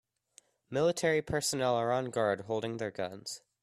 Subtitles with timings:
[0.71, 3.43] Military personnel are on guard holding their guns.